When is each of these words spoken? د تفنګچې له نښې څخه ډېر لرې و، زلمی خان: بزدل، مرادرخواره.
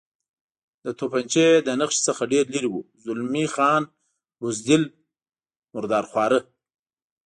د 0.83 0.87
تفنګچې 0.99 1.47
له 1.67 1.73
نښې 1.79 1.99
څخه 2.07 2.23
ډېر 2.33 2.45
لرې 2.53 2.69
و، 2.71 2.75
زلمی 3.05 3.45
خان: 3.53 3.83
بزدل، 4.41 4.83
مرادرخواره. 5.73 6.39